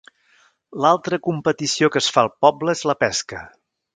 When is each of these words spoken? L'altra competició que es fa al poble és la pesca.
L'altra 0.85 1.19
competició 1.27 1.91
que 1.95 2.03
es 2.05 2.09
fa 2.17 2.23
al 2.25 2.33
poble 2.47 2.77
és 2.79 2.83
la 2.93 2.99
pesca. 3.07 3.45